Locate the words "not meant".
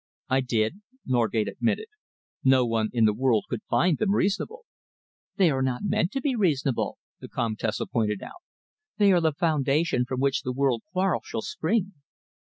5.61-6.11